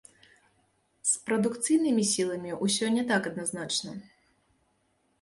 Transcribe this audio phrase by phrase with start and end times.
[1.09, 3.91] З прадукцыйнымі сіламі ўсё не так адназначна.